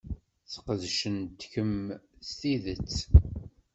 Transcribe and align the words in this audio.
Sqedcent-kem 0.53 1.75
s 2.27 2.29
tidet. 2.39 2.97